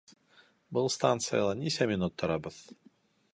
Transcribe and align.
Был 0.77 0.89
станцияла 0.93 1.53
нисә 1.61 1.87
минут 1.93 2.17
торабыҙ? 2.23 2.59